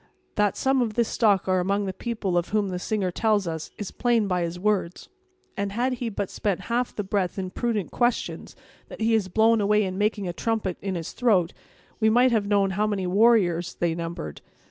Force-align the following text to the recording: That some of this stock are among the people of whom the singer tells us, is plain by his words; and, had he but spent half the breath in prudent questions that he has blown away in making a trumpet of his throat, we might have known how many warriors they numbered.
That 0.33 0.57
some 0.57 0.81
of 0.81 0.95
this 0.95 1.09
stock 1.09 1.47
are 1.47 1.59
among 1.59 1.85
the 1.85 1.93
people 1.93 2.35
of 2.35 2.49
whom 2.49 2.69
the 2.69 2.79
singer 2.79 3.11
tells 3.11 3.45
us, 3.47 3.69
is 3.77 3.91
plain 3.91 4.27
by 4.27 4.41
his 4.41 4.57
words; 4.59 5.09
and, 5.55 5.73
had 5.73 5.93
he 6.01 6.09
but 6.09 6.31
spent 6.31 6.61
half 6.61 6.95
the 6.95 7.03
breath 7.03 7.37
in 7.37 7.51
prudent 7.51 7.91
questions 7.91 8.55
that 8.87 8.99
he 9.01 9.13
has 9.13 9.27
blown 9.27 9.61
away 9.61 9.83
in 9.83 9.99
making 9.99 10.27
a 10.27 10.33
trumpet 10.33 10.81
of 10.83 10.95
his 10.95 11.11
throat, 11.11 11.53
we 11.99 12.09
might 12.09 12.31
have 12.31 12.47
known 12.47 12.71
how 12.71 12.87
many 12.87 13.05
warriors 13.05 13.75
they 13.75 13.93
numbered. 13.93 14.41